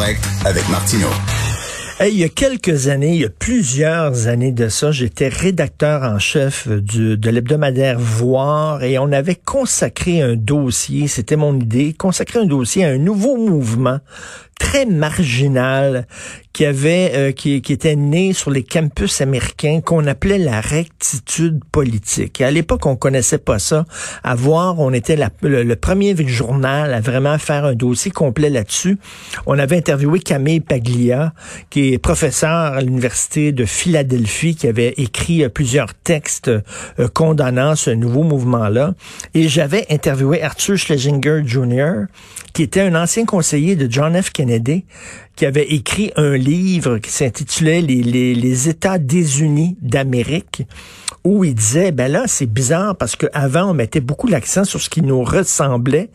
Avec 0.00 0.66
Martineau. 0.70 1.10
Il 2.00 2.16
y 2.16 2.24
a 2.24 2.30
quelques 2.30 2.88
années, 2.88 3.16
il 3.16 3.20
y 3.20 3.24
a 3.26 3.28
plusieurs 3.28 4.28
années 4.28 4.50
de 4.50 4.70
ça, 4.70 4.92
j'étais 4.92 5.28
rédacteur 5.28 6.04
en 6.04 6.18
chef 6.18 6.68
du, 6.68 7.18
de 7.18 7.30
l'hebdomadaire 7.30 7.98
Voir 7.98 8.82
et 8.82 8.98
on 8.98 9.12
avait 9.12 9.34
consacré 9.34 10.22
un 10.22 10.36
dossier, 10.36 11.06
c'était 11.06 11.36
mon 11.36 11.54
idée, 11.60 11.92
consacrer 11.92 12.38
un 12.38 12.46
dossier 12.46 12.86
à 12.86 12.88
un 12.88 12.96
nouveau 12.96 13.36
mouvement 13.36 13.98
très 14.60 14.84
marginal 14.84 16.06
qui 16.52 16.66
avait 16.66 17.12
euh, 17.14 17.32
qui, 17.32 17.62
qui, 17.62 17.72
était 17.72 17.96
né 17.96 18.32
sur 18.32 18.50
les 18.50 18.64
campus 18.64 19.20
américains 19.20 19.80
qu'on 19.80 20.06
appelait 20.06 20.38
la 20.38 20.60
rectitude 20.60 21.60
politique. 21.70 22.40
À 22.40 22.50
l'époque, 22.50 22.86
on 22.86 22.96
connaissait 22.96 23.38
pas 23.38 23.58
ça. 23.58 23.86
À 24.24 24.34
voir, 24.34 24.78
on 24.78 24.92
était 24.92 25.16
la, 25.16 25.30
le, 25.42 25.74
premier 25.76 26.14
journal 26.26 26.92
à 26.92 27.00
vraiment 27.00 27.38
faire 27.38 27.64
un 27.64 27.74
dossier 27.74 28.10
complet 28.10 28.50
là-dessus. 28.50 28.98
On 29.46 29.58
avait 29.58 29.76
interviewé 29.76 30.18
Camille 30.18 30.60
Paglia, 30.60 31.32
qui 31.70 31.94
est 31.94 31.98
professeur 31.98 32.50
à 32.50 32.80
l'université 32.80 33.52
de 33.52 33.64
Philadelphie, 33.64 34.56
qui 34.56 34.66
avait 34.66 34.94
écrit 34.96 35.44
euh, 35.44 35.48
plusieurs 35.48 35.94
textes 35.94 36.48
euh, 36.48 37.08
condamnant 37.14 37.76
ce 37.76 37.90
nouveau 37.90 38.24
mouvement-là. 38.24 38.94
Et 39.34 39.48
j'avais 39.48 39.86
interviewé 39.88 40.42
Arthur 40.42 40.76
Schlesinger 40.76 41.42
Jr., 41.46 42.06
qui 42.52 42.64
était 42.64 42.80
un 42.80 43.00
ancien 43.00 43.24
conseiller 43.24 43.76
de 43.76 43.90
John 43.90 44.20
F. 44.20 44.30
Kennedy, 44.30 44.49
qui 45.36 45.46
avait 45.46 45.72
écrit 45.72 46.12
un 46.16 46.36
livre 46.36 46.98
qui 46.98 47.10
s'intitulait 47.10 47.80
les, 47.80 48.68
États 48.68 48.98
désunis 48.98 49.76
d'Amérique, 49.80 50.66
où 51.24 51.44
il 51.44 51.54
disait, 51.54 51.92
ben 51.92 52.10
là, 52.10 52.24
c'est 52.26 52.46
bizarre 52.46 52.96
parce 52.96 53.16
qu'avant, 53.16 53.70
on 53.70 53.74
mettait 53.74 54.00
beaucoup 54.00 54.26
l'accent 54.26 54.64
sur 54.64 54.80
ce 54.80 54.90
qui 54.90 55.02
nous 55.02 55.22
ressemblait, 55.22 56.10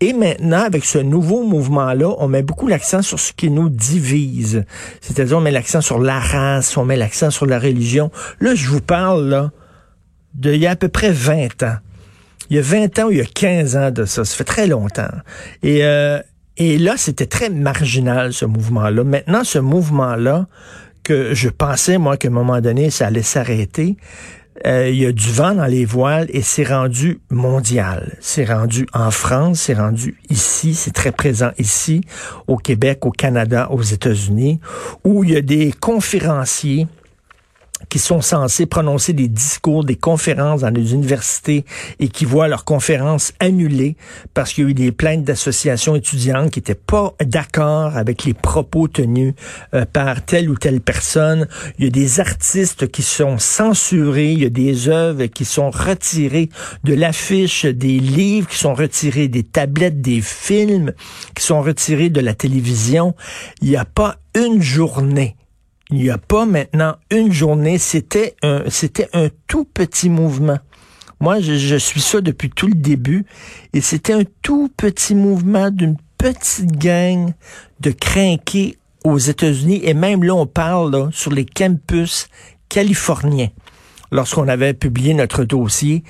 et 0.00 0.12
maintenant, 0.12 0.62
avec 0.62 0.84
ce 0.84 0.98
nouveau 0.98 1.44
mouvement-là, 1.44 2.14
on 2.18 2.28
met 2.28 2.42
beaucoup 2.42 2.68
l'accent 2.68 3.02
sur 3.02 3.18
ce 3.18 3.32
qui 3.32 3.50
nous 3.50 3.68
divise. 3.68 4.64
C'est-à-dire, 5.00 5.38
on 5.38 5.40
met 5.40 5.50
l'accent 5.50 5.80
sur 5.80 5.98
la 5.98 6.18
race, 6.18 6.76
on 6.76 6.84
met 6.84 6.96
l'accent 6.96 7.30
sur 7.30 7.46
la 7.46 7.58
religion. 7.58 8.10
Là, 8.40 8.54
je 8.54 8.68
vous 8.68 8.80
parle, 8.80 9.28
là, 9.28 9.50
d'il 10.34 10.56
y 10.56 10.66
a 10.66 10.72
à 10.72 10.76
peu 10.76 10.88
près 10.88 11.10
20 11.10 11.62
ans. 11.62 11.76
Il 12.50 12.56
y 12.56 12.58
a 12.58 12.62
20 12.62 12.98
ans 12.98 13.08
il 13.08 13.18
y 13.18 13.20
a 13.20 13.24
15 13.24 13.76
ans 13.76 13.90
de 13.90 14.04
ça. 14.04 14.24
Ça 14.24 14.36
fait 14.36 14.44
très 14.44 14.66
longtemps. 14.66 15.08
Et, 15.62 15.84
euh, 15.84 16.20
et 16.56 16.78
là, 16.78 16.96
c'était 16.96 17.26
très 17.26 17.50
marginal, 17.50 18.32
ce 18.32 18.44
mouvement-là. 18.44 19.04
Maintenant, 19.04 19.44
ce 19.44 19.58
mouvement-là, 19.58 20.46
que 21.04 21.34
je 21.34 21.48
pensais, 21.50 21.98
moi, 21.98 22.16
qu'à 22.16 22.28
un 22.28 22.32
moment 22.32 22.60
donné, 22.60 22.90
ça 22.90 23.06
allait 23.06 23.22
s'arrêter, 23.22 23.96
euh, 24.66 24.88
il 24.88 24.96
y 24.96 25.06
a 25.06 25.12
du 25.12 25.30
vent 25.30 25.54
dans 25.54 25.66
les 25.66 25.84
voiles 25.84 26.26
et 26.30 26.40
c'est 26.40 26.64
rendu 26.64 27.20
mondial. 27.30 28.16
C'est 28.20 28.44
rendu 28.44 28.86
en 28.94 29.10
France, 29.10 29.60
c'est 29.60 29.74
rendu 29.74 30.16
ici, 30.30 30.74
c'est 30.74 30.92
très 30.92 31.12
présent 31.12 31.50
ici, 31.58 32.02
au 32.46 32.56
Québec, 32.56 33.04
au 33.04 33.10
Canada, 33.10 33.68
aux 33.70 33.82
États-Unis, 33.82 34.60
où 35.04 35.24
il 35.24 35.30
y 35.30 35.36
a 35.36 35.42
des 35.42 35.72
conférenciers 35.72 36.86
qui 37.88 37.98
sont 37.98 38.20
censés 38.20 38.66
prononcer 38.66 39.12
des 39.12 39.28
discours, 39.28 39.84
des 39.84 39.96
conférences 39.96 40.62
dans 40.62 40.70
les 40.70 40.94
universités 40.94 41.64
et 41.98 42.08
qui 42.08 42.24
voient 42.24 42.48
leurs 42.48 42.64
conférences 42.64 43.32
annulées 43.40 43.96
parce 44.32 44.52
qu'il 44.52 44.64
y 44.64 44.66
a 44.66 44.70
eu 44.70 44.74
des 44.74 44.92
plaintes 44.92 45.24
d'associations 45.24 45.94
étudiantes 45.94 46.50
qui 46.50 46.60
n'étaient 46.60 46.74
pas 46.74 47.14
d'accord 47.24 47.96
avec 47.96 48.24
les 48.24 48.34
propos 48.34 48.88
tenus 48.88 49.34
euh, 49.74 49.84
par 49.84 50.24
telle 50.24 50.50
ou 50.50 50.56
telle 50.56 50.80
personne. 50.80 51.48
Il 51.78 51.84
y 51.84 51.88
a 51.88 51.90
des 51.90 52.20
artistes 52.20 52.90
qui 52.90 53.02
sont 53.02 53.38
censurés, 53.38 54.32
il 54.32 54.42
y 54.42 54.46
a 54.46 54.50
des 54.50 54.88
œuvres 54.88 55.26
qui 55.26 55.44
sont 55.44 55.70
retirées 55.70 56.48
de 56.84 56.94
l'affiche, 56.94 57.64
des 57.66 57.98
livres 57.98 58.48
qui 58.48 58.58
sont 58.58 58.74
retirés, 58.74 59.28
des 59.28 59.42
tablettes, 59.42 60.00
des 60.00 60.20
films 60.20 60.92
qui 61.34 61.44
sont 61.44 61.62
retirés 61.62 62.08
de 62.08 62.20
la 62.20 62.34
télévision. 62.34 63.14
Il 63.62 63.68
n'y 63.68 63.76
a 63.76 63.84
pas 63.84 64.16
une 64.34 64.62
journée 64.62 65.36
il 65.90 65.98
n'y 65.98 66.10
a 66.10 66.18
pas 66.18 66.46
maintenant 66.46 66.96
une 67.10 67.32
journée. 67.32 67.78
C'était 67.78 68.34
un, 68.42 68.62
c'était 68.68 69.08
un 69.12 69.28
tout 69.46 69.64
petit 69.64 70.08
mouvement. 70.08 70.58
Moi, 71.20 71.40
je, 71.40 71.76
suis 71.76 72.00
ça 72.00 72.20
depuis 72.20 72.50
tout 72.50 72.66
le 72.66 72.74
début. 72.74 73.24
Et 73.72 73.80
c'était 73.80 74.12
un 74.12 74.24
tout 74.42 74.70
petit 74.76 75.14
mouvement 75.14 75.70
d'une 75.70 75.96
petite 76.18 76.76
gang 76.78 77.32
de 77.80 77.90
crinqués 77.90 78.78
aux 79.04 79.18
États-Unis. 79.18 79.80
Et 79.84 79.94
même 79.94 80.24
là, 80.24 80.34
on 80.34 80.46
parle 80.46 81.10
sur 81.12 81.32
les 81.32 81.44
campus 81.44 82.28
californiens 82.68 83.50
lorsqu'on 84.10 84.48
avait 84.48 84.74
publié 84.74 85.14
notre 85.14 85.44
dossier. 85.44 86.02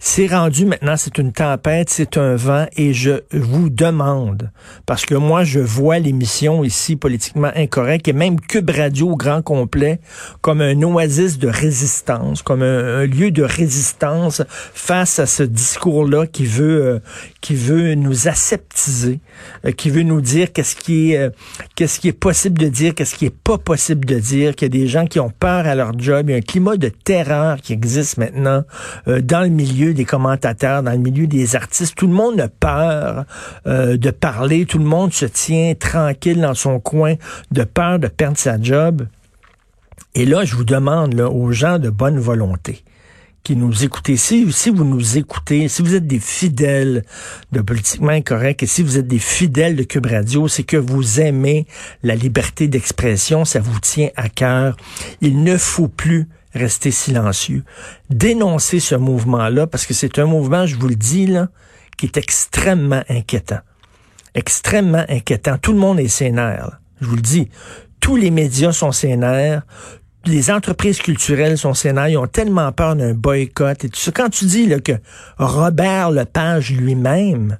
C'est 0.00 0.28
rendu 0.28 0.64
maintenant, 0.64 0.96
c'est 0.96 1.18
une 1.18 1.32
tempête, 1.32 1.90
c'est 1.90 2.18
un 2.18 2.36
vent, 2.36 2.66
et 2.76 2.92
je 2.92 3.22
vous 3.32 3.68
demande, 3.68 4.52
parce 4.86 5.04
que 5.04 5.16
moi, 5.16 5.42
je 5.42 5.58
vois 5.58 5.98
l'émission 5.98 6.62
ici 6.62 6.94
politiquement 6.94 7.50
incorrecte, 7.56 8.06
et 8.06 8.12
même 8.12 8.40
Cube 8.40 8.70
Radio 8.70 9.10
au 9.10 9.16
grand 9.16 9.42
complet, 9.42 9.98
comme 10.40 10.60
un 10.60 10.80
oasis 10.84 11.38
de 11.38 11.48
résistance, 11.48 12.42
comme 12.42 12.62
un, 12.62 13.06
lieu 13.06 13.32
de 13.32 13.42
résistance 13.42 14.42
face 14.48 15.18
à 15.18 15.26
ce 15.26 15.42
discours-là 15.42 16.28
qui 16.28 16.46
veut, 16.46 16.84
euh, 16.84 16.98
qui 17.40 17.56
veut 17.56 17.94
nous 17.94 18.28
aseptiser, 18.28 19.18
euh, 19.64 19.72
qui 19.72 19.90
veut 19.90 20.02
nous 20.02 20.20
dire 20.20 20.52
qu'est-ce 20.52 20.76
qui 20.76 21.12
est, 21.12 21.18
euh, 21.18 21.30
qu'est-ce 21.74 21.98
qui 21.98 22.06
est 22.06 22.12
possible 22.12 22.58
de 22.58 22.68
dire, 22.68 22.94
qu'est-ce 22.94 23.16
qui 23.16 23.26
est 23.26 23.36
pas 23.36 23.58
possible 23.58 24.04
de 24.04 24.20
dire, 24.20 24.54
qu'il 24.54 24.66
y 24.66 24.78
a 24.78 24.80
des 24.80 24.86
gens 24.86 25.06
qui 25.06 25.18
ont 25.18 25.30
peur 25.30 25.66
à 25.66 25.74
leur 25.74 25.98
job, 25.98 26.28
il 26.28 26.32
y 26.32 26.34
a 26.34 26.38
un 26.38 26.40
climat 26.40 26.76
de 26.76 26.88
terreur 26.88 27.37
qui 27.62 27.72
existe 27.72 28.18
maintenant 28.18 28.64
dans 29.06 29.42
le 29.42 29.48
milieu 29.48 29.94
des 29.94 30.04
commentateurs, 30.04 30.82
dans 30.82 30.92
le 30.92 30.98
milieu 30.98 31.26
des 31.26 31.56
artistes. 31.56 31.94
Tout 31.96 32.06
le 32.06 32.12
monde 32.12 32.40
a 32.40 32.48
peur 32.48 33.24
euh, 33.66 33.96
de 33.96 34.10
parler, 34.10 34.66
tout 34.66 34.78
le 34.78 34.84
monde 34.84 35.12
se 35.12 35.26
tient 35.26 35.74
tranquille 35.78 36.40
dans 36.40 36.54
son 36.54 36.80
coin 36.80 37.14
de 37.50 37.64
peur 37.64 37.98
de 37.98 38.08
perdre 38.08 38.38
sa 38.38 38.60
job. 38.60 39.06
Et 40.14 40.24
là, 40.24 40.44
je 40.44 40.54
vous 40.54 40.64
demande 40.64 41.20
aux 41.20 41.52
gens 41.52 41.78
de 41.78 41.90
bonne 41.90 42.18
volonté 42.18 42.82
qui 43.44 43.56
nous 43.56 43.82
écoutez, 43.84 44.16
si, 44.18 44.52
si 44.52 44.68
vous 44.68 44.84
nous 44.84 45.16
écoutez, 45.16 45.68
si 45.68 45.80
vous 45.80 45.94
êtes 45.94 46.06
des 46.06 46.18
fidèles 46.18 47.04
de 47.52 47.62
Politiquement 47.62 48.10
Incorrect 48.10 48.62
et 48.62 48.66
si 48.66 48.82
vous 48.82 48.98
êtes 48.98 49.06
des 49.06 49.18
fidèles 49.18 49.74
de 49.74 49.84
Cube 49.84 50.04
Radio, 50.04 50.48
c'est 50.48 50.64
que 50.64 50.76
vous 50.76 51.20
aimez 51.20 51.66
la 52.02 52.14
liberté 52.14 52.68
d'expression, 52.68 53.46
ça 53.46 53.60
vous 53.60 53.78
tient 53.80 54.10
à 54.16 54.28
cœur. 54.28 54.76
Il 55.22 55.42
ne 55.42 55.56
faut 55.56 55.88
plus 55.88 56.28
rester 56.58 56.90
silencieux, 56.90 57.64
dénoncer 58.10 58.80
ce 58.80 58.94
mouvement-là, 58.94 59.66
parce 59.66 59.86
que 59.86 59.94
c'est 59.94 60.18
un 60.18 60.26
mouvement, 60.26 60.66
je 60.66 60.76
vous 60.76 60.88
le 60.88 60.94
dis, 60.94 61.26
là, 61.26 61.48
qui 61.96 62.06
est 62.06 62.16
extrêmement 62.16 63.02
inquiétant. 63.08 63.60
Extrêmement 64.34 65.04
inquiétant. 65.08 65.58
Tout 65.58 65.72
le 65.72 65.78
monde 65.78 65.98
est 65.98 66.08
sénère. 66.08 66.80
Je 67.00 67.06
vous 67.06 67.16
le 67.16 67.22
dis. 67.22 67.48
Tous 68.00 68.16
les 68.16 68.30
médias 68.30 68.72
sont 68.72 68.92
sénères. 68.92 69.62
Les 70.24 70.50
entreprises 70.50 70.98
culturelles 70.98 71.58
sont 71.58 71.74
sénères. 71.74 72.08
Ils 72.08 72.18
ont 72.18 72.26
tellement 72.26 72.70
peur 72.72 72.94
d'un 72.94 73.14
boycott 73.14 73.84
et 73.84 73.88
tout 73.88 73.98
ça. 73.98 74.12
Quand 74.12 74.28
tu 74.28 74.44
dis 74.44 74.66
là, 74.66 74.78
que 74.78 74.92
Robert 75.38 76.10
Lepage 76.10 76.72
lui-même 76.72 77.58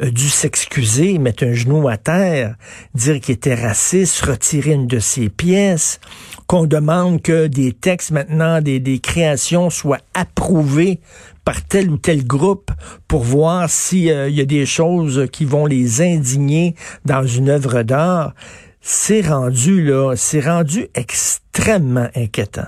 a 0.00 0.10
dû 0.10 0.28
s'excuser, 0.28 1.18
mettre 1.18 1.44
un 1.44 1.52
genou 1.52 1.88
à 1.88 1.96
terre, 1.96 2.56
dire 2.94 3.20
qu'il 3.20 3.34
était 3.34 3.54
raciste, 3.54 4.20
retirer 4.20 4.72
une 4.72 4.86
de 4.86 4.98
ses 4.98 5.28
pièces, 5.28 6.00
qu'on 6.46 6.66
demande 6.66 7.22
que 7.22 7.46
des 7.46 7.72
textes 7.72 8.10
maintenant, 8.10 8.60
des, 8.60 9.00
créations 9.00 9.70
soient 9.70 10.00
approuvés 10.14 11.00
par 11.44 11.62
tel 11.64 11.90
ou 11.90 11.96
tel 11.96 12.26
groupe 12.26 12.70
pour 13.08 13.22
voir 13.22 13.70
s'il 13.70 14.10
euh, 14.10 14.28
y 14.28 14.40
a 14.40 14.44
des 14.44 14.66
choses 14.66 15.28
qui 15.32 15.44
vont 15.44 15.66
les 15.66 16.02
indigner 16.02 16.74
dans 17.04 17.24
une 17.24 17.48
œuvre 17.48 17.82
d'art, 17.82 18.34
c'est 18.80 19.20
rendu 19.20 19.84
là, 19.84 20.14
c'est 20.16 20.40
rendu 20.40 20.88
extrêmement 20.94 22.08
inquiétant. 22.14 22.66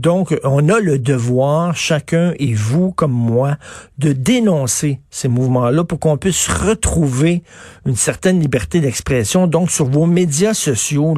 Donc, 0.00 0.34
on 0.44 0.70
a 0.70 0.80
le 0.80 0.98
devoir, 0.98 1.76
chacun 1.76 2.32
et 2.38 2.54
vous 2.54 2.90
comme 2.90 3.12
moi, 3.12 3.58
de 3.98 4.14
dénoncer 4.14 4.98
ces 5.10 5.28
mouvements-là 5.28 5.84
pour 5.84 5.98
qu'on 5.98 6.16
puisse 6.16 6.48
retrouver 6.48 7.42
une 7.84 7.96
certaine 7.96 8.40
liberté 8.40 8.80
d'expression. 8.80 9.46
Donc, 9.46 9.70
sur 9.70 9.84
vos 9.84 10.06
médias 10.06 10.54
sociaux, 10.54 11.14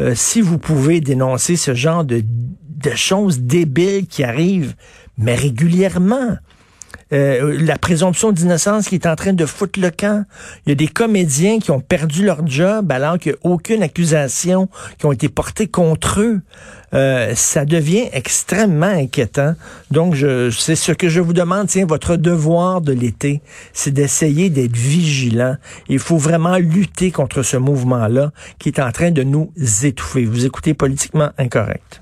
euh, 0.00 0.14
si 0.16 0.40
vous 0.40 0.58
pouvez 0.58 1.00
dénoncer 1.00 1.54
ce 1.54 1.72
genre 1.72 2.04
de 2.04 2.24
choses 2.96 3.38
débiles 3.38 4.08
qui 4.08 4.24
arrivent, 4.24 4.74
mais 5.16 5.36
régulièrement, 5.36 6.36
euh, 7.12 7.56
la 7.60 7.76
présomption 7.76 8.32
d'innocence 8.32 8.88
qui 8.88 8.94
est 8.94 9.06
en 9.06 9.16
train 9.16 9.32
de 9.32 9.46
foutre 9.46 9.80
le 9.80 9.90
camp. 9.90 10.24
Il 10.64 10.70
y 10.70 10.72
a 10.72 10.74
des 10.76 10.88
comédiens 10.88 11.58
qui 11.58 11.70
ont 11.70 11.80
perdu 11.80 12.24
leur 12.24 12.46
job 12.46 12.90
alors 12.92 13.18
qu'il 13.18 13.32
n'y 13.32 13.38
a 13.38 13.40
aucune 13.50 13.82
accusation 13.82 14.68
qui 14.98 15.06
ont 15.06 15.12
été 15.12 15.28
portées 15.28 15.66
contre 15.66 16.20
eux. 16.20 16.40
Euh, 16.92 17.32
ça 17.34 17.64
devient 17.64 18.08
extrêmement 18.12 18.86
inquiétant. 18.86 19.54
Donc, 19.90 20.16
c'est 20.50 20.76
ce 20.76 20.92
que 20.92 21.08
je 21.08 21.20
vous 21.20 21.32
demande. 21.32 21.68
Tiens, 21.68 21.86
votre 21.86 22.16
devoir 22.16 22.80
de 22.80 22.92
l'été, 22.92 23.40
c'est 23.72 23.92
d'essayer 23.92 24.50
d'être 24.50 24.76
vigilant. 24.76 25.56
Il 25.88 25.98
faut 25.98 26.18
vraiment 26.18 26.58
lutter 26.58 27.10
contre 27.10 27.42
ce 27.42 27.56
mouvement-là 27.56 28.32
qui 28.58 28.68
est 28.68 28.80
en 28.80 28.90
train 28.92 29.10
de 29.10 29.22
nous 29.22 29.52
étouffer. 29.82 30.24
Vous 30.24 30.46
écoutez 30.46 30.74
politiquement 30.74 31.30
incorrect. 31.38 32.00